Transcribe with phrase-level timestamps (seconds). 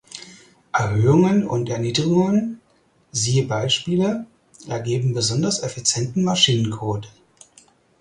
[0.73, 2.59] Erhöhungen und Erniedrigungen
[3.11, 4.25] (siehe Beispiele)
[4.67, 7.07] ergeben besonders effizienten Maschinencode.